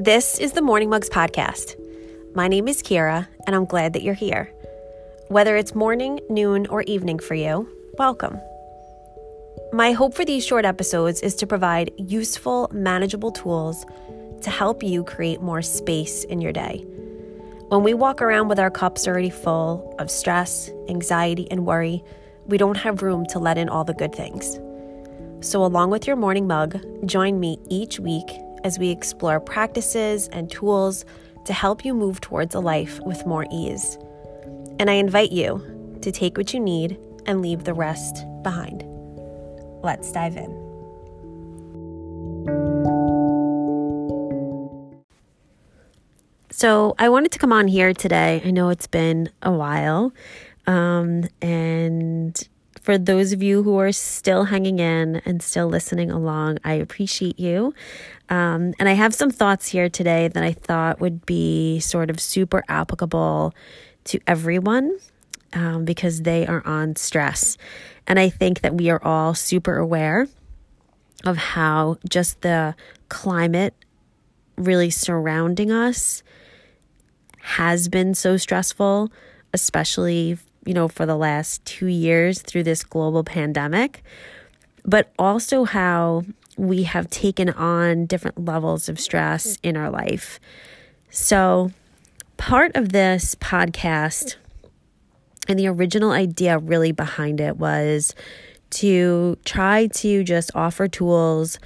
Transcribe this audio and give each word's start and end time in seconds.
This 0.00 0.38
is 0.38 0.52
the 0.52 0.62
Morning 0.62 0.90
Mugs 0.90 1.10
Podcast. 1.10 1.74
My 2.32 2.46
name 2.46 2.68
is 2.68 2.84
Kira, 2.84 3.26
and 3.48 3.56
I'm 3.56 3.64
glad 3.64 3.94
that 3.94 4.04
you're 4.04 4.14
here. 4.14 4.44
Whether 5.26 5.56
it's 5.56 5.74
morning, 5.74 6.20
noon, 6.30 6.68
or 6.68 6.82
evening 6.82 7.18
for 7.18 7.34
you, 7.34 7.68
welcome. 7.98 8.40
My 9.72 9.90
hope 9.90 10.14
for 10.14 10.24
these 10.24 10.46
short 10.46 10.64
episodes 10.64 11.20
is 11.20 11.34
to 11.34 11.48
provide 11.48 11.90
useful, 11.96 12.70
manageable 12.72 13.32
tools 13.32 13.84
to 14.42 14.50
help 14.50 14.84
you 14.84 15.02
create 15.02 15.40
more 15.40 15.62
space 15.62 16.22
in 16.22 16.40
your 16.40 16.52
day. 16.52 16.86
When 17.66 17.82
we 17.82 17.92
walk 17.92 18.22
around 18.22 18.46
with 18.46 18.60
our 18.60 18.70
cups 18.70 19.08
already 19.08 19.30
full 19.30 19.96
of 19.98 20.12
stress, 20.12 20.70
anxiety, 20.88 21.50
and 21.50 21.66
worry, 21.66 22.04
we 22.46 22.56
don't 22.56 22.76
have 22.76 23.02
room 23.02 23.26
to 23.30 23.40
let 23.40 23.58
in 23.58 23.68
all 23.68 23.82
the 23.82 23.94
good 23.94 24.14
things. 24.14 24.60
So, 25.40 25.64
along 25.64 25.90
with 25.90 26.06
your 26.06 26.14
morning 26.14 26.46
mug, 26.46 26.78
join 27.04 27.40
me 27.40 27.58
each 27.68 27.98
week 27.98 28.28
as 28.64 28.78
we 28.78 28.90
explore 28.90 29.40
practices 29.40 30.28
and 30.28 30.50
tools 30.50 31.04
to 31.44 31.52
help 31.52 31.84
you 31.84 31.94
move 31.94 32.20
towards 32.20 32.54
a 32.54 32.60
life 32.60 33.00
with 33.00 33.26
more 33.26 33.46
ease. 33.50 33.98
And 34.78 34.90
I 34.90 34.94
invite 34.94 35.32
you 35.32 35.98
to 36.02 36.12
take 36.12 36.36
what 36.36 36.54
you 36.54 36.60
need 36.60 36.98
and 37.26 37.42
leave 37.42 37.64
the 37.64 37.74
rest 37.74 38.24
behind. 38.42 38.84
Let's 39.82 40.10
dive 40.12 40.36
in. 40.36 40.68
So, 46.50 46.94
I 46.98 47.08
wanted 47.08 47.30
to 47.32 47.38
come 47.38 47.52
on 47.52 47.68
here 47.68 47.92
today. 47.92 48.42
I 48.44 48.50
know 48.50 48.70
it's 48.70 48.88
been 48.88 49.30
a 49.42 49.52
while. 49.52 50.12
Um, 50.66 51.24
and 51.40 52.47
for 52.88 52.96
those 52.96 53.34
of 53.34 53.42
you 53.42 53.62
who 53.64 53.76
are 53.76 53.92
still 53.92 54.44
hanging 54.44 54.78
in 54.78 55.16
and 55.26 55.42
still 55.42 55.66
listening 55.66 56.10
along, 56.10 56.56
I 56.64 56.72
appreciate 56.72 57.38
you. 57.38 57.74
Um, 58.30 58.72
and 58.78 58.88
I 58.88 58.94
have 58.94 59.12
some 59.12 59.30
thoughts 59.30 59.68
here 59.68 59.90
today 59.90 60.28
that 60.28 60.42
I 60.42 60.54
thought 60.54 60.98
would 60.98 61.26
be 61.26 61.80
sort 61.80 62.08
of 62.08 62.18
super 62.18 62.64
applicable 62.66 63.52
to 64.04 64.20
everyone 64.26 64.96
um, 65.52 65.84
because 65.84 66.22
they 66.22 66.46
are 66.46 66.66
on 66.66 66.96
stress. 66.96 67.58
And 68.06 68.18
I 68.18 68.30
think 68.30 68.62
that 68.62 68.72
we 68.72 68.88
are 68.88 69.04
all 69.04 69.34
super 69.34 69.76
aware 69.76 70.26
of 71.26 71.36
how 71.36 71.98
just 72.08 72.40
the 72.40 72.74
climate 73.10 73.74
really 74.56 74.88
surrounding 74.88 75.70
us 75.70 76.22
has 77.36 77.90
been 77.90 78.14
so 78.14 78.38
stressful, 78.38 79.12
especially 79.52 80.38
you 80.68 80.74
know, 80.74 80.86
for 80.86 81.06
the 81.06 81.16
last 81.16 81.64
two 81.64 81.86
years 81.86 82.42
through 82.42 82.62
this 82.62 82.84
global 82.84 83.24
pandemic, 83.24 84.02
but 84.84 85.10
also 85.18 85.64
how 85.64 86.22
we 86.58 86.82
have 86.82 87.08
taken 87.08 87.48
on 87.48 88.04
different 88.04 88.44
levels 88.44 88.86
of 88.90 89.00
stress 89.00 89.56
in 89.62 89.78
our 89.78 89.88
life. 89.88 90.38
So, 91.08 91.70
part 92.36 92.76
of 92.76 92.92
this 92.92 93.34
podcast 93.36 94.36
and 95.48 95.58
the 95.58 95.68
original 95.68 96.10
idea 96.10 96.58
really 96.58 96.92
behind 96.92 97.40
it 97.40 97.56
was 97.56 98.14
to 98.72 99.38
try 99.46 99.86
to 99.86 100.22
just 100.22 100.50
offer 100.54 100.86
tools 100.86 101.58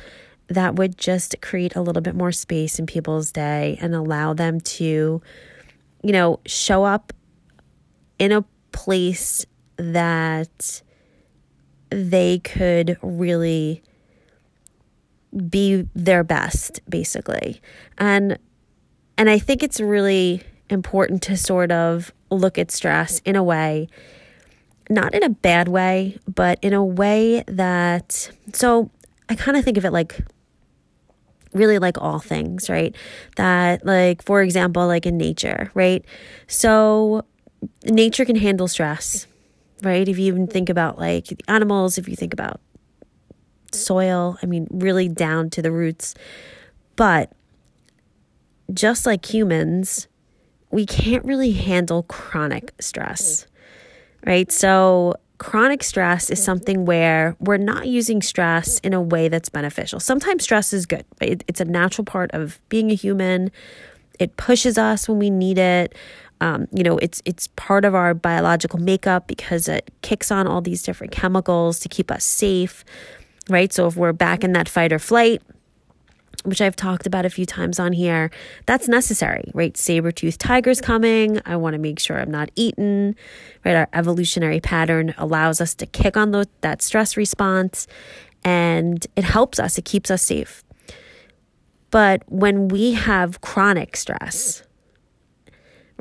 that 0.46 0.76
would 0.76 0.96
just 0.96 1.34
create 1.42 1.74
a 1.74 1.82
little 1.82 2.02
bit 2.02 2.14
more 2.14 2.30
space 2.30 2.78
in 2.78 2.86
people's 2.86 3.32
day 3.32 3.76
and 3.80 3.96
allow 3.96 4.32
them 4.32 4.60
to, 4.60 5.20
you 6.04 6.12
know, 6.12 6.38
show 6.46 6.84
up 6.84 7.12
in 8.20 8.30
a 8.30 8.44
place 8.72 9.46
that 9.76 10.82
they 11.90 12.38
could 12.38 12.98
really 13.02 13.82
be 15.48 15.88
their 15.94 16.24
best 16.24 16.80
basically. 16.88 17.60
And 17.98 18.38
and 19.22 19.30
i 19.30 19.38
think 19.38 19.62
it's 19.62 19.80
really 19.80 20.42
important 20.68 21.22
to 21.22 21.36
sort 21.36 21.70
of 21.70 22.12
look 22.30 22.58
at 22.58 22.70
stress 22.70 23.20
in 23.24 23.36
a 23.36 23.42
way 23.42 23.88
not 24.90 25.14
in 25.14 25.22
a 25.22 25.28
bad 25.28 25.68
way 25.68 26.18
but 26.26 26.58
in 26.62 26.72
a 26.72 26.84
way 26.84 27.44
that 27.46 28.30
so 28.52 28.90
i 29.28 29.34
kind 29.34 29.56
of 29.56 29.64
think 29.64 29.76
of 29.76 29.84
it 29.84 29.92
like 29.92 30.20
really 31.54 31.78
like 31.78 31.98
all 32.00 32.18
things 32.18 32.70
right? 32.70 32.96
That 33.36 33.84
like 33.84 34.22
for 34.22 34.40
example 34.40 34.86
like 34.86 35.04
in 35.04 35.18
nature 35.18 35.70
right? 35.74 36.02
So 36.46 37.26
nature 37.84 38.24
can 38.24 38.36
handle 38.36 38.68
stress, 38.68 39.26
right? 39.82 40.08
If 40.08 40.18
you 40.18 40.26
even 40.26 40.46
think 40.46 40.68
about 40.68 40.98
like 40.98 41.26
the 41.26 41.44
animals, 41.48 41.98
if 41.98 42.08
you 42.08 42.16
think 42.16 42.32
about 42.32 42.60
soil, 43.72 44.38
I 44.42 44.46
mean, 44.46 44.66
really 44.70 45.08
down 45.08 45.50
to 45.50 45.62
the 45.62 45.72
roots. 45.72 46.14
But 46.96 47.32
just 48.72 49.06
like 49.06 49.24
humans, 49.32 50.08
we 50.70 50.86
can't 50.86 51.24
really 51.24 51.52
handle 51.52 52.02
chronic 52.04 52.72
stress, 52.80 53.46
right? 54.26 54.50
So, 54.50 55.14
chronic 55.38 55.82
stress 55.82 56.30
is 56.30 56.42
something 56.42 56.84
where 56.84 57.36
we're 57.40 57.56
not 57.56 57.88
using 57.88 58.22
stress 58.22 58.78
in 58.80 58.94
a 58.94 59.02
way 59.02 59.28
that's 59.28 59.48
beneficial. 59.48 59.98
Sometimes 59.98 60.44
stress 60.44 60.72
is 60.72 60.86
good. 60.86 61.04
It's 61.20 61.60
a 61.60 61.64
natural 61.64 62.04
part 62.04 62.30
of 62.32 62.60
being 62.68 62.90
a 62.92 62.94
human. 62.94 63.50
It 64.20 64.36
pushes 64.36 64.78
us 64.78 65.08
when 65.08 65.18
we 65.18 65.30
need 65.30 65.58
it. 65.58 65.96
Um, 66.42 66.66
you 66.72 66.82
know, 66.82 66.98
it's 66.98 67.22
it's 67.24 67.46
part 67.54 67.84
of 67.84 67.94
our 67.94 68.14
biological 68.14 68.80
makeup 68.80 69.28
because 69.28 69.68
it 69.68 69.92
kicks 70.02 70.32
on 70.32 70.48
all 70.48 70.60
these 70.60 70.82
different 70.82 71.12
chemicals 71.12 71.78
to 71.78 71.88
keep 71.88 72.10
us 72.10 72.24
safe, 72.24 72.84
right? 73.48 73.72
So 73.72 73.86
if 73.86 73.94
we're 73.94 74.12
back 74.12 74.42
in 74.42 74.52
that 74.54 74.68
fight 74.68 74.92
or 74.92 74.98
flight, 74.98 75.40
which 76.42 76.60
I've 76.60 76.74
talked 76.74 77.06
about 77.06 77.24
a 77.24 77.30
few 77.30 77.46
times 77.46 77.78
on 77.78 77.92
here, 77.92 78.32
that's 78.66 78.88
necessary, 78.88 79.52
right? 79.54 79.76
Saber-toothed 79.76 80.40
tiger's 80.40 80.80
coming. 80.80 81.40
I 81.46 81.54
want 81.54 81.74
to 81.74 81.78
make 81.78 82.00
sure 82.00 82.18
I'm 82.18 82.32
not 82.32 82.50
eaten, 82.56 83.14
right? 83.64 83.76
Our 83.76 83.88
evolutionary 83.92 84.58
pattern 84.58 85.14
allows 85.18 85.60
us 85.60 85.76
to 85.76 85.86
kick 85.86 86.16
on 86.16 86.32
the, 86.32 86.48
that 86.62 86.82
stress 86.82 87.16
response 87.16 87.86
and 88.44 89.06
it 89.14 89.22
helps 89.22 89.60
us, 89.60 89.78
it 89.78 89.84
keeps 89.84 90.10
us 90.10 90.22
safe. 90.22 90.64
But 91.92 92.24
when 92.26 92.66
we 92.66 92.94
have 92.94 93.40
chronic 93.42 93.96
stress, 93.96 94.64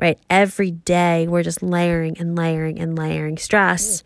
right? 0.02 0.18
Every 0.28 0.72
day 0.72 1.28
we're 1.28 1.44
just 1.44 1.62
layering 1.62 2.18
and 2.18 2.34
layering 2.36 2.80
and 2.80 2.98
layering 2.98 3.38
stress. 3.38 4.02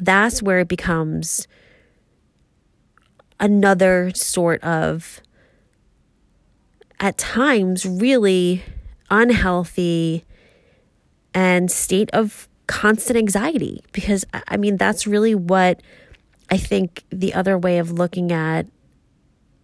That's 0.00 0.42
where 0.42 0.60
it 0.60 0.68
becomes 0.68 1.46
another 3.38 4.10
sort 4.14 4.64
of, 4.64 5.20
at 6.98 7.18
times, 7.18 7.84
really 7.84 8.64
unhealthy 9.10 10.24
and 11.34 11.70
state 11.70 12.08
of 12.14 12.48
constant 12.66 13.18
anxiety. 13.18 13.82
Because, 13.92 14.24
I 14.32 14.56
mean, 14.56 14.78
that's 14.78 15.06
really 15.06 15.34
what 15.34 15.82
I 16.48 16.56
think 16.56 17.04
the 17.10 17.34
other 17.34 17.58
way 17.58 17.76
of 17.76 17.92
looking 17.92 18.32
at 18.32 18.66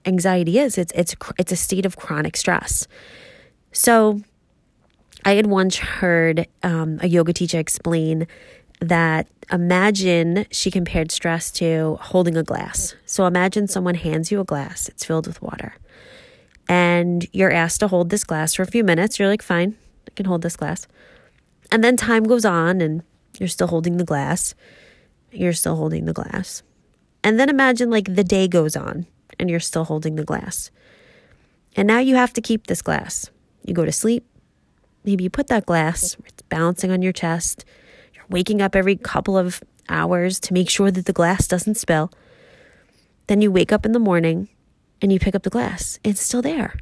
anxiety 0.05 0.59
is 0.59 0.77
it's 0.77 0.93
it's 0.95 1.17
it's 1.39 1.53
a 1.53 1.57
state 1.57 1.87
of 1.87 1.97
chronic 1.97 2.37
stress. 2.37 2.87
So 3.73 4.21
I 5.25 5.35
had 5.35 5.47
once 5.47 5.77
heard 5.77 6.47
um, 6.63 6.99
a 7.01 7.09
yoga 7.09 7.33
teacher 7.33 7.59
explain 7.59 8.27
that 8.81 9.27
imagine 9.51 10.47
she 10.51 10.71
compared 10.71 11.11
stress 11.11 11.51
to 11.53 11.97
holding 12.01 12.37
a 12.37 12.43
glass. 12.43 12.95
So 13.07 13.27
imagine 13.27 13.67
someone 13.69 13.95
hands 13.95 14.31
you 14.31 14.41
a 14.41 14.45
glass, 14.45 14.89
it's 14.89 15.05
filled 15.05 15.27
with 15.27 15.41
water, 15.41 15.77
and 16.69 17.27
you're 17.33 17.53
asked 17.53 17.81
to 17.81 17.89
hold 17.89 18.11
this 18.11 18.25
glass 18.25 18.55
for 18.55 18.63
a 18.63 18.67
few 18.67 18.85
minutes. 18.85 19.19
You're 19.19 19.29
like, 19.29 19.43
fine, 19.43 19.77
I 20.07 20.11
can 20.15 20.27
hold 20.27 20.43
this 20.43 20.57
glass. 20.57 20.87
And 21.73 21.83
then 21.83 21.97
time 21.97 22.25
goes 22.25 22.45
on, 22.45 22.81
and 22.83 23.03
you're 23.39 23.49
still 23.49 23.69
holding 23.69 23.97
the 23.97 24.05
glass. 24.05 24.55
You're 25.33 25.55
still 25.55 25.77
holding 25.77 26.05
the 26.05 26.13
glass. 26.13 26.63
And 27.23 27.41
then 27.41 27.49
imagine 27.49 27.91
like 27.91 28.15
the 28.15 28.25
day 28.25 28.47
goes 28.47 28.77
on, 28.77 29.07
and 29.39 29.49
you're 29.49 29.61
still 29.61 29.85
holding 29.85 30.17
the 30.17 30.25
glass. 30.25 30.71
And 31.77 31.89
now 31.89 31.99
you 31.99 32.15
have 32.17 32.35
to 32.35 32.43
keep 32.43 32.67
this 32.67 32.83
glass. 32.83 33.31
You 33.65 33.73
go 33.73 33.85
to 33.85 33.93
sleep, 33.93 34.27
maybe 35.05 35.25
you 35.25 35.31
put 35.31 35.49
that 35.49 35.67
glass, 35.67 36.17
it's 36.27 36.43
bouncing 36.43 36.91
on 36.91 37.03
your 37.03 37.13
chest. 37.13 37.65
You're 38.15 38.25
waking 38.29 38.63
up 38.63 38.75
every 38.75 38.97
couple 38.97 39.37
of 39.37 39.63
hours 39.89 40.41
to 40.41 40.55
make 40.55 40.71
sure 40.71 40.91
that 40.91 41.07
the 41.07 41.13
glass 41.13 41.47
doesn't 41.47 41.77
spill. 41.77 42.11
Then 43.27 43.41
you 43.41 43.51
wake 43.51 43.73
up 43.73 43.87
in 43.87 43.93
the 43.93 43.99
morning 43.99 44.49
and 45.01 45.13
you 45.13 45.19
pick 45.19 45.35
up 45.35 45.43
the 45.43 45.51
glass. 45.51 45.99
It's 46.05 46.21
still 46.21 46.43
there. 46.43 46.75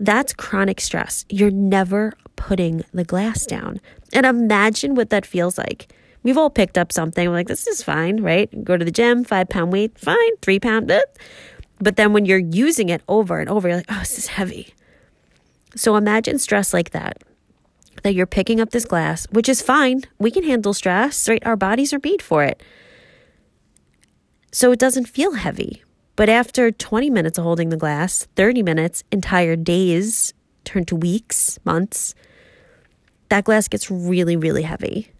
That's 0.00 0.32
chronic 0.32 0.80
stress. 0.80 1.24
You're 1.28 1.50
never 1.50 2.12
putting 2.36 2.84
the 2.92 3.04
glass 3.04 3.46
down. 3.46 3.80
And 4.12 4.24
imagine 4.24 4.94
what 4.94 5.10
that 5.10 5.26
feels 5.26 5.58
like. 5.58 5.92
We've 6.22 6.38
all 6.38 6.50
picked 6.50 6.78
up 6.78 6.92
something. 6.92 7.28
We're 7.28 7.34
like, 7.34 7.48
this 7.48 7.66
is 7.66 7.82
fine, 7.82 8.22
right? 8.22 8.64
Go 8.64 8.76
to 8.76 8.84
the 8.84 8.90
gym, 8.90 9.24
five 9.24 9.48
pound 9.48 9.72
weight, 9.72 9.98
fine, 9.98 10.36
three 10.42 10.60
pound. 10.60 10.90
Eh. 10.90 11.00
But 11.80 11.96
then 11.96 12.12
when 12.12 12.26
you're 12.26 12.38
using 12.38 12.88
it 12.88 13.02
over 13.08 13.38
and 13.38 13.48
over, 13.48 13.68
you're 13.68 13.76
like, 13.78 13.86
oh, 13.88 14.00
this 14.00 14.18
is 14.18 14.26
heavy. 14.28 14.74
So 15.76 15.96
imagine 15.96 16.38
stress 16.38 16.72
like 16.72 16.90
that 16.90 17.22
that 18.02 18.14
you're 18.14 18.26
picking 18.26 18.60
up 18.60 18.70
this 18.70 18.84
glass, 18.84 19.26
which 19.30 19.48
is 19.48 19.62
fine. 19.62 20.02
We 20.18 20.30
can 20.30 20.44
handle 20.44 20.74
stress, 20.74 21.28
right? 21.28 21.44
Our 21.46 21.56
bodies 21.56 21.92
are 21.92 22.00
made 22.02 22.22
for 22.22 22.44
it. 22.44 22.62
So 24.52 24.72
it 24.72 24.78
doesn't 24.78 25.06
feel 25.06 25.34
heavy. 25.34 25.82
But 26.16 26.28
after 26.28 26.72
20 26.72 27.10
minutes 27.10 27.38
of 27.38 27.44
holding 27.44 27.68
the 27.68 27.76
glass, 27.76 28.26
30 28.34 28.62
minutes, 28.62 29.04
entire 29.12 29.56
days 29.56 30.34
turn 30.64 30.84
to 30.86 30.96
weeks, 30.96 31.58
months, 31.64 32.14
that 33.28 33.44
glass 33.44 33.68
gets 33.68 33.90
really, 33.90 34.36
really 34.36 34.62
heavy. 34.62 35.12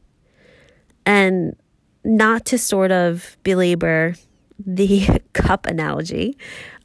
And 1.06 1.56
not 2.04 2.44
to 2.46 2.58
sort 2.58 2.90
of 2.90 3.36
belabor 3.44 4.14
the 4.58 5.20
cup 5.34 5.66
analogy, 5.66 6.36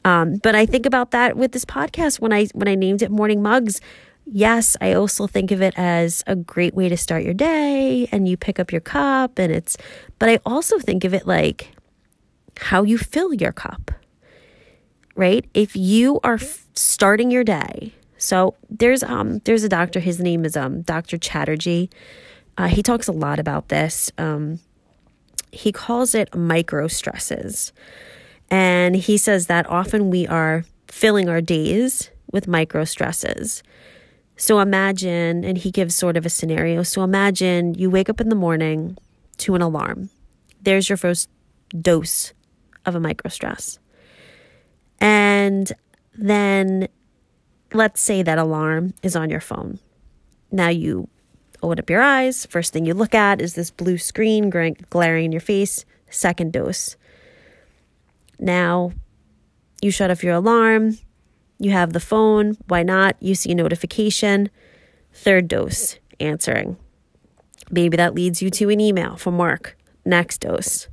um, 0.04 0.36
but 0.36 0.54
I 0.54 0.66
think 0.66 0.86
about 0.86 1.12
that 1.12 1.36
with 1.36 1.52
this 1.52 1.64
podcast 1.64 2.20
when 2.20 2.32
I 2.32 2.46
when 2.52 2.68
I 2.68 2.74
named 2.74 3.02
it 3.02 3.10
Morning 3.10 3.42
Mugs. 3.42 3.80
Yes, 4.26 4.76
I 4.80 4.94
also 4.94 5.26
think 5.26 5.50
of 5.50 5.60
it 5.60 5.74
as 5.76 6.24
a 6.26 6.34
great 6.34 6.74
way 6.74 6.88
to 6.88 6.96
start 6.96 7.24
your 7.24 7.34
day, 7.34 8.08
and 8.10 8.26
you 8.26 8.36
pick 8.36 8.58
up 8.58 8.72
your 8.72 8.80
cup, 8.80 9.38
and 9.38 9.52
it's. 9.52 9.76
But 10.18 10.30
I 10.30 10.38
also 10.46 10.78
think 10.78 11.04
of 11.04 11.12
it 11.12 11.26
like 11.26 11.72
how 12.58 12.82
you 12.82 12.96
fill 12.96 13.34
your 13.34 13.52
cup, 13.52 13.90
right? 15.14 15.44
If 15.52 15.76
you 15.76 16.20
are 16.24 16.34
f- 16.34 16.64
starting 16.74 17.30
your 17.30 17.44
day, 17.44 17.92
so 18.16 18.54
there's 18.70 19.02
um 19.02 19.40
there's 19.44 19.62
a 19.64 19.68
doctor. 19.68 20.00
His 20.00 20.20
name 20.20 20.44
is 20.44 20.56
um 20.56 20.82
Dr. 20.82 21.18
Chatterjee. 21.18 21.90
Uh, 22.56 22.68
he 22.68 22.82
talks 22.82 23.08
a 23.08 23.12
lot 23.12 23.38
about 23.38 23.68
this. 23.68 24.10
Um, 24.16 24.60
he 25.52 25.72
calls 25.72 26.14
it 26.14 26.34
micro 26.34 26.88
stresses. 26.88 27.72
And 28.50 28.94
he 28.94 29.16
says 29.16 29.46
that 29.46 29.68
often 29.68 30.10
we 30.10 30.26
are 30.26 30.64
filling 30.88 31.28
our 31.28 31.40
days 31.40 32.10
with 32.30 32.46
micro 32.46 32.84
stresses. 32.84 33.62
So 34.36 34.58
imagine, 34.60 35.44
and 35.44 35.56
he 35.56 35.70
gives 35.70 35.94
sort 35.94 36.16
of 36.16 36.26
a 36.26 36.30
scenario. 36.30 36.82
So 36.82 37.02
imagine 37.02 37.74
you 37.74 37.90
wake 37.90 38.08
up 38.08 38.20
in 38.20 38.28
the 38.28 38.34
morning 38.34 38.96
to 39.38 39.54
an 39.54 39.62
alarm. 39.62 40.10
There's 40.62 40.88
your 40.88 40.96
first 40.96 41.28
dose 41.80 42.32
of 42.84 42.94
a 42.94 43.00
micro 43.00 43.28
stress. 43.28 43.78
And 45.00 45.70
then 46.16 46.88
let's 47.72 48.00
say 48.00 48.22
that 48.22 48.38
alarm 48.38 48.94
is 49.02 49.16
on 49.16 49.30
your 49.30 49.40
phone. 49.40 49.78
Now 50.50 50.68
you 50.68 51.08
open 51.62 51.78
up 51.78 51.90
your 51.90 52.02
eyes. 52.02 52.46
First 52.46 52.72
thing 52.72 52.86
you 52.86 52.94
look 52.94 53.14
at 53.14 53.40
is 53.40 53.54
this 53.54 53.70
blue 53.70 53.98
screen 53.98 54.50
glaring 54.50 55.24
in 55.26 55.32
your 55.32 55.40
face. 55.40 55.84
Second 56.10 56.52
dose. 56.52 56.96
Now 58.38 58.92
you 59.80 59.90
shut 59.90 60.10
off 60.10 60.24
your 60.24 60.34
alarm. 60.34 60.98
You 61.64 61.70
have 61.70 61.94
the 61.94 62.00
phone. 62.00 62.58
Why 62.68 62.82
not? 62.82 63.16
You 63.20 63.34
see 63.34 63.52
a 63.52 63.54
notification. 63.54 64.50
Third 65.14 65.48
dose, 65.48 65.98
answering. 66.20 66.76
Maybe 67.70 67.96
that 67.96 68.14
leads 68.14 68.42
you 68.42 68.50
to 68.50 68.68
an 68.68 68.80
email 68.80 69.16
from 69.16 69.38
work. 69.38 69.74
Next 70.04 70.42
dose, 70.42 70.88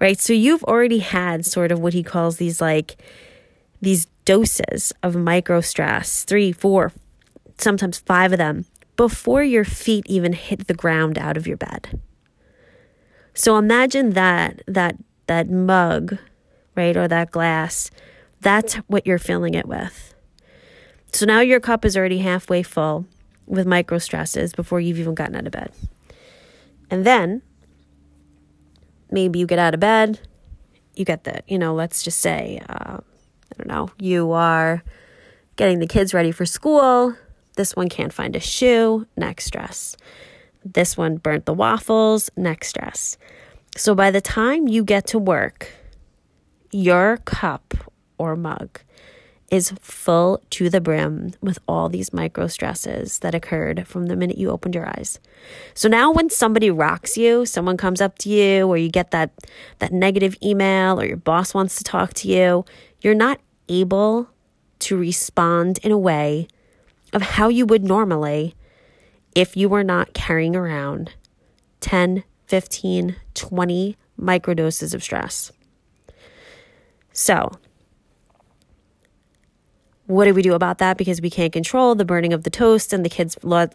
right? 0.00 0.18
So 0.18 0.32
you've 0.32 0.64
already 0.64 0.98
had 0.98 1.46
sort 1.46 1.70
of 1.70 1.78
what 1.78 1.92
he 1.92 2.02
calls 2.02 2.38
these 2.38 2.60
like 2.60 3.00
these 3.80 4.06
doses 4.24 4.92
of 5.04 5.14
micro 5.14 5.60
stress, 5.60 6.24
three, 6.24 6.50
four, 6.50 6.92
sometimes 7.56 7.98
five 7.98 8.32
of 8.32 8.38
them, 8.38 8.64
before 8.96 9.44
your 9.44 9.64
feet 9.64 10.04
even 10.08 10.32
hit 10.32 10.66
the 10.66 10.74
ground 10.74 11.16
out 11.16 11.36
of 11.36 11.46
your 11.46 11.56
bed. 11.56 12.00
So 13.34 13.56
imagine 13.56 14.10
that 14.14 14.62
that 14.66 14.96
that 15.28 15.48
mug, 15.48 16.18
right, 16.74 16.96
or 16.96 17.06
that 17.06 17.30
glass, 17.30 17.92
that's 18.40 18.74
what 18.86 19.06
you're 19.06 19.18
filling 19.18 19.54
it 19.54 19.66
with. 19.66 20.14
So 21.12 21.26
now 21.26 21.40
your 21.40 21.60
cup 21.60 21.84
is 21.84 21.96
already 21.96 22.18
halfway 22.18 22.62
full 22.62 23.06
with 23.46 23.66
micro 23.66 23.98
stresses 23.98 24.52
before 24.52 24.80
you've 24.80 24.98
even 24.98 25.14
gotten 25.14 25.36
out 25.36 25.46
of 25.46 25.52
bed. 25.52 25.72
And 26.90 27.04
then 27.04 27.42
maybe 29.10 29.38
you 29.38 29.46
get 29.46 29.58
out 29.58 29.74
of 29.74 29.80
bed, 29.80 30.20
you 30.94 31.04
get 31.04 31.24
the, 31.24 31.42
you 31.46 31.58
know, 31.58 31.74
let's 31.74 32.02
just 32.02 32.20
say, 32.20 32.60
uh, 32.68 32.98
I 32.98 33.56
don't 33.56 33.68
know, 33.68 33.90
you 33.98 34.32
are 34.32 34.82
getting 35.56 35.78
the 35.78 35.86
kids 35.86 36.12
ready 36.12 36.30
for 36.30 36.46
school. 36.46 37.16
This 37.56 37.74
one 37.74 37.88
can't 37.88 38.12
find 38.12 38.36
a 38.36 38.40
shoe, 38.40 39.06
next 39.16 39.46
stress. 39.46 39.96
This 40.64 40.96
one 40.96 41.16
burnt 41.16 41.46
the 41.46 41.54
waffles, 41.54 42.30
next 42.36 42.68
stress. 42.68 43.16
So 43.76 43.94
by 43.94 44.10
the 44.10 44.20
time 44.20 44.68
you 44.68 44.84
get 44.84 45.06
to 45.08 45.18
work, 45.18 45.72
your 46.70 47.16
cup 47.18 47.74
or 48.18 48.36
mug 48.36 48.80
is 49.50 49.72
full 49.80 50.42
to 50.50 50.68
the 50.68 50.80
brim 50.80 51.32
with 51.40 51.58
all 51.66 51.88
these 51.88 52.12
micro 52.12 52.46
stresses 52.46 53.20
that 53.20 53.34
occurred 53.34 53.86
from 53.86 54.06
the 54.06 54.16
minute 54.16 54.36
you 54.36 54.50
opened 54.50 54.74
your 54.74 54.86
eyes. 54.86 55.18
So 55.72 55.88
now 55.88 56.12
when 56.12 56.28
somebody 56.28 56.70
rocks 56.70 57.16
you, 57.16 57.46
someone 57.46 57.78
comes 57.78 58.00
up 58.00 58.18
to 58.18 58.28
you 58.28 58.66
or 58.66 58.76
you 58.76 58.90
get 58.90 59.10
that 59.12 59.30
that 59.78 59.92
negative 59.92 60.36
email 60.42 61.00
or 61.00 61.06
your 61.06 61.16
boss 61.16 61.54
wants 61.54 61.76
to 61.76 61.84
talk 61.84 62.12
to 62.14 62.28
you, 62.28 62.64
you're 63.00 63.14
not 63.14 63.40
able 63.68 64.28
to 64.80 64.96
respond 64.96 65.78
in 65.82 65.92
a 65.92 65.98
way 65.98 66.46
of 67.12 67.22
how 67.22 67.48
you 67.48 67.64
would 67.64 67.84
normally 67.84 68.54
if 69.34 69.56
you 69.56 69.68
were 69.68 69.84
not 69.84 70.12
carrying 70.12 70.54
around 70.54 71.12
10, 71.80 72.24
15, 72.46 73.16
20 73.34 73.96
microdoses 74.20 74.94
of 74.94 75.02
stress. 75.02 75.52
So, 77.12 77.52
what 80.08 80.24
do 80.24 80.32
we 80.32 80.42
do 80.42 80.54
about 80.54 80.78
that? 80.78 80.96
Because 80.96 81.20
we 81.20 81.28
can't 81.28 81.52
control 81.52 81.94
the 81.94 82.04
burning 82.04 82.32
of 82.32 82.42
the 82.42 82.50
toast 82.50 82.94
and 82.94 83.04
the 83.04 83.10
kids' 83.10 83.34
blood. 83.36 83.72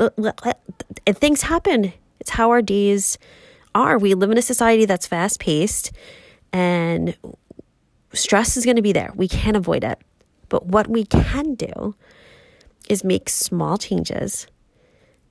Things 1.08 1.44
happen. 1.44 1.94
It's 2.20 2.32
how 2.32 2.50
our 2.50 2.62
days 2.62 3.20
are. 3.76 4.00
We 4.00 4.16
live 4.16 4.32
in 4.32 4.38
a 4.40 4.42
society 4.42 4.86
that's 4.86 5.06
fast 5.06 5.40
paced 5.40 5.92
and 6.52 7.16
stress 8.14 8.58
is 8.58 8.66
going 8.66 8.78
to 8.78 8.82
be 8.82 8.94
there. 8.94 9.12
We 9.16 9.28
can't 9.28 9.56
avoid 9.56 9.84
it. 9.84 10.00
But 10.50 10.66
what 10.66 10.88
we 10.88 11.06
can 11.06 11.54
do 11.54 11.96
is 12.90 13.04
make 13.04 13.30
small 13.30 13.78
changes 13.78 14.48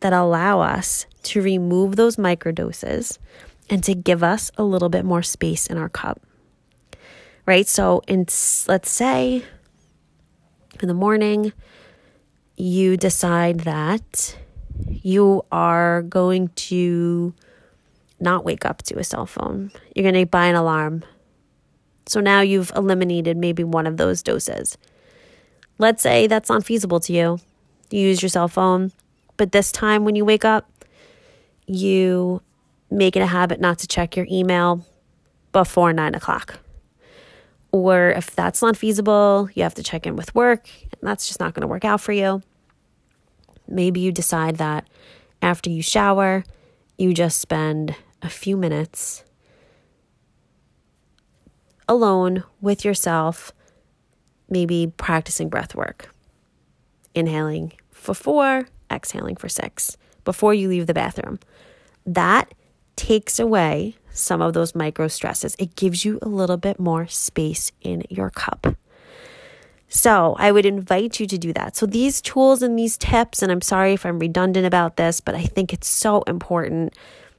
that 0.00 0.12
allow 0.12 0.60
us 0.60 1.06
to 1.24 1.42
remove 1.42 1.96
those 1.96 2.16
microdoses 2.16 3.18
and 3.68 3.82
to 3.82 3.94
give 3.94 4.22
us 4.22 4.52
a 4.56 4.62
little 4.62 4.88
bit 4.88 5.04
more 5.04 5.22
space 5.22 5.66
in 5.66 5.78
our 5.78 5.88
cup. 5.88 6.20
Right? 7.44 7.66
So, 7.66 8.02
in 8.06 8.26
let's 8.68 8.90
say 8.90 9.44
in 10.80 10.88
the 10.88 10.94
morning 10.94 11.52
you 12.56 12.96
decide 12.96 13.60
that 13.60 14.36
you 14.88 15.44
are 15.50 16.02
going 16.02 16.48
to 16.48 17.34
not 18.20 18.44
wake 18.44 18.64
up 18.64 18.82
to 18.82 18.98
a 18.98 19.04
cell 19.04 19.26
phone. 19.26 19.72
You're 19.94 20.10
going 20.10 20.22
to 20.22 20.26
buy 20.26 20.46
an 20.46 20.54
alarm 20.54 21.04
so 22.06 22.20
now 22.20 22.40
you've 22.40 22.72
eliminated 22.76 23.36
maybe 23.36 23.64
one 23.64 23.86
of 23.86 23.96
those 23.96 24.22
doses. 24.22 24.76
Let's 25.78 26.02
say 26.02 26.26
that's 26.26 26.48
not 26.48 26.64
feasible 26.64 27.00
to 27.00 27.12
you. 27.12 27.40
You 27.90 28.00
use 28.00 28.22
your 28.22 28.28
cell 28.28 28.48
phone, 28.48 28.92
but 29.36 29.52
this 29.52 29.72
time 29.72 30.04
when 30.04 30.16
you 30.16 30.24
wake 30.24 30.44
up, 30.44 30.70
you 31.66 32.42
make 32.90 33.16
it 33.16 33.20
a 33.20 33.26
habit 33.26 33.60
not 33.60 33.78
to 33.78 33.86
check 33.86 34.16
your 34.16 34.26
email 34.30 34.84
before 35.52 35.92
nine 35.92 36.14
o'clock. 36.14 36.58
Or 37.72 38.10
if 38.10 38.36
that's 38.36 38.60
not 38.60 38.76
feasible, 38.76 39.48
you 39.54 39.62
have 39.62 39.74
to 39.74 39.82
check 39.82 40.06
in 40.06 40.14
with 40.14 40.34
work, 40.34 40.68
and 40.82 41.08
that's 41.08 41.26
just 41.26 41.40
not 41.40 41.54
going 41.54 41.62
to 41.62 41.66
work 41.66 41.84
out 41.84 42.00
for 42.00 42.12
you. 42.12 42.42
Maybe 43.66 44.00
you 44.00 44.12
decide 44.12 44.56
that 44.56 44.86
after 45.40 45.70
you 45.70 45.82
shower, 45.82 46.44
you 46.98 47.14
just 47.14 47.40
spend 47.40 47.96
a 48.20 48.28
few 48.28 48.56
minutes 48.56 49.24
alone 51.88 52.44
with 52.60 52.84
yourself, 52.84 53.52
maybe 54.48 54.92
practicing 54.96 55.48
breath 55.48 55.74
work. 55.74 56.14
Inhaling 57.14 57.72
for 57.90 58.14
four, 58.14 58.68
exhaling 58.90 59.36
for 59.36 59.48
six 59.48 59.96
before 60.24 60.54
you 60.54 60.68
leave 60.68 60.86
the 60.86 60.94
bathroom. 60.94 61.38
That 62.06 62.52
takes 62.96 63.38
away 63.38 63.96
some 64.12 64.42
of 64.42 64.52
those 64.52 64.74
micro 64.74 65.08
stresses. 65.08 65.56
It 65.58 65.76
gives 65.76 66.04
you 66.04 66.18
a 66.22 66.28
little 66.28 66.56
bit 66.56 66.78
more 66.78 67.06
space 67.06 67.72
in 67.80 68.04
your 68.08 68.30
cup. 68.30 68.76
So, 69.88 70.36
I 70.38 70.52
would 70.52 70.64
invite 70.64 71.20
you 71.20 71.26
to 71.26 71.36
do 71.36 71.52
that. 71.52 71.76
So, 71.76 71.84
these 71.84 72.22
tools 72.22 72.62
and 72.62 72.78
these 72.78 72.96
tips, 72.96 73.42
and 73.42 73.52
I'm 73.52 73.60
sorry 73.60 73.92
if 73.92 74.06
I'm 74.06 74.18
redundant 74.18 74.66
about 74.66 74.96
this, 74.96 75.20
but 75.20 75.34
I 75.34 75.42
think 75.42 75.74
it's 75.74 75.88
so 75.88 76.22
important 76.22 76.94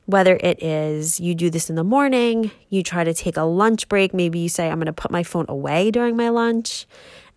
whether 0.05 0.37
it 0.41 0.61
is 0.61 1.19
you 1.19 1.33
do 1.33 1.49
this 1.49 1.69
in 1.69 1.75
the 1.75 1.83
morning, 1.83 2.51
you 2.69 2.83
try 2.83 3.03
to 3.03 3.13
take 3.13 3.37
a 3.37 3.43
lunch 3.43 3.87
break, 3.87 4.13
maybe 4.13 4.39
you 4.39 4.49
say, 4.49 4.69
I'm 4.69 4.75
going 4.75 4.85
to 4.87 4.93
put 4.93 5.11
my 5.11 5.23
phone 5.23 5.45
away 5.47 5.91
during 5.91 6.15
my 6.15 6.29
lunch 6.29 6.85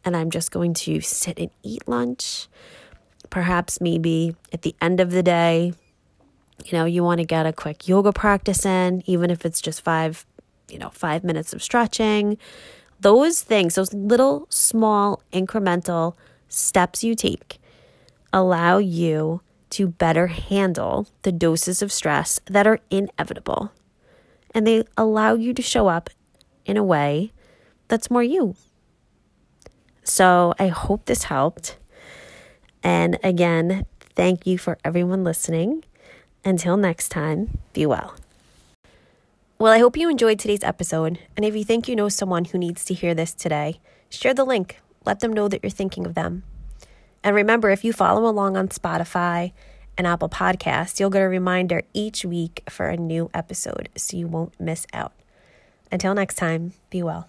and 0.05 0.16
I'm 0.16 0.31
just 0.31 0.50
going 0.50 0.75
to 0.75 1.00
sit 1.00 1.38
and 1.38 1.50
eat 1.62 1.87
lunch. 1.87 2.49
Perhaps 3.31 3.81
maybe 3.81 4.35
at 4.52 4.62
the 4.62 4.75
end 4.81 5.00
of 5.00 5.11
the 5.11 5.23
day, 5.23 5.75
you 6.65 6.73
know, 6.73 6.85
you 6.85 7.05
want 7.05 7.21
to 7.21 7.27
get 7.27 7.47
a 7.47 7.53
quick 7.53 7.87
yoga 7.87 8.13
practice 8.13 8.65
in, 8.67 9.03
even 9.07 9.31
if 9.31 9.45
it's 9.45 9.61
just 9.61 9.83
five, 9.83 10.27
you 10.71 10.79
know, 10.79 10.91
five 10.91 11.23
minutes 11.25 11.53
of 11.53 11.63
stretching. 11.63 12.39
Those 13.01 13.43
things, 13.43 13.75
those 13.75 13.93
little 13.93 14.47
small 14.49 15.23
incremental 15.33 16.15
steps 16.49 17.05
you 17.05 17.15
take 17.15 17.59
allow 18.33 18.79
you 18.79 19.41
to 19.71 19.89
better 19.89 20.29
handle 20.29 21.07
the 21.23 21.33
doses 21.33 21.83
of 21.83 21.93
stress 21.93 22.41
that 22.47 22.67
are 22.67 22.81
inevitable. 22.91 23.73
And 24.55 24.67
they 24.67 24.85
allow 24.97 25.35
you 25.35 25.53
to 25.53 25.63
show 25.63 25.89
up 25.89 26.09
in 26.65 26.77
a 26.77 26.85
way 26.85 27.33
that's 27.89 28.11
more 28.11 28.23
you, 28.23 28.57
So 30.05 30.55
I 30.59 30.69
hope 30.69 31.07
this 31.07 31.25
helped. 31.25 31.77
And 32.83 33.19
again, 33.23 33.85
thank 34.15 34.47
you 34.47 34.59
for 34.59 34.79
everyone 34.85 35.25
listening. 35.25 35.85
Until 36.47 36.76
next 36.76 37.09
time, 37.09 37.59
be 37.73 37.87
well. 37.87 38.15
Well, 39.59 39.73
I 39.73 39.81
hope 39.81 39.97
you 39.97 40.09
enjoyed 40.09 40.38
today's 40.38 40.62
episode. 40.62 41.19
And 41.37 41.45
if 41.45 41.57
you 41.57 41.65
think 41.65 41.88
you 41.88 41.97
know 41.97 42.09
someone 42.09 42.45
who 42.45 42.57
needs 42.57 42.85
to 42.85 42.95
hear 42.95 43.15
this 43.15 43.35
today, 43.35 43.81
share 44.11 44.33
the 44.33 44.45
link. 44.45 44.81
Let 45.05 45.19
them 45.19 45.33
know 45.33 45.49
that 45.49 45.61
you're 45.65 45.71
thinking 45.71 46.07
of 46.07 46.15
them. 46.15 46.45
And 47.25 47.35
remember, 47.35 47.71
if 47.71 47.83
you 47.83 47.93
follow 47.93 48.31
along 48.31 48.57
on 48.57 48.69
Spotify 48.69 49.55
and 49.99 50.07
Apple 50.07 50.29
Podcasts, 50.29 51.00
you'll 51.00 51.11
get 51.11 51.23
a 51.23 51.29
reminder 51.29 51.83
each 51.93 52.25
week 52.25 52.62
for 52.71 52.87
a 52.91 52.97
new 52.97 53.29
episode 53.35 53.88
so 53.97 54.17
you 54.17 54.29
won't 54.29 54.59
miss 54.61 54.87
out. 54.93 55.15
Until 55.91 56.15
next 56.15 56.37
time, 56.37 56.75
be 56.91 57.03
well. 57.03 57.29